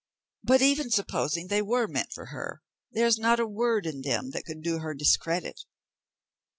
[0.43, 4.31] But even supposing they were meant for her, there is not a word in them
[4.31, 5.61] that could do her discredit.